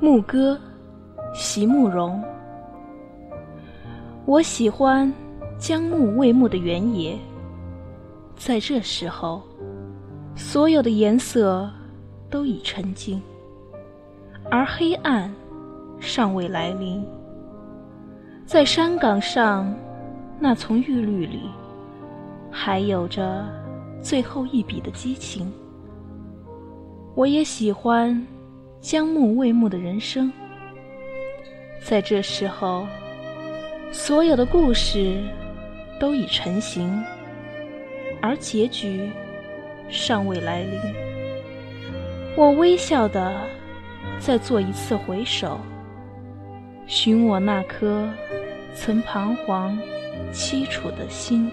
[0.00, 0.58] 牧歌，
[1.34, 2.22] 席慕容。
[4.24, 5.12] 我喜欢
[5.58, 7.18] 将暮未暮的原野，
[8.36, 9.42] 在这时候，
[10.34, 11.70] 所有的颜色
[12.30, 13.20] 都已沉静，
[14.50, 15.30] 而黑暗
[15.98, 17.04] 尚未来临。
[18.46, 19.72] 在山岗上，
[20.38, 21.42] 那丛玉绿里，
[22.50, 23.44] 还有着
[24.02, 25.52] 最后一笔的激情。
[27.14, 28.26] 我也喜欢
[28.80, 30.32] 将暮未暮的人生，
[31.82, 32.86] 在这时候，
[33.92, 35.16] 所有的故事
[35.98, 37.02] 都已成型，
[38.22, 39.10] 而结局
[39.88, 40.80] 尚未来临。
[42.36, 43.36] 我微笑的
[44.18, 45.58] 再做一次回首，
[46.86, 48.08] 寻我那颗
[48.72, 49.76] 曾彷徨、
[50.32, 51.50] 凄楚的心。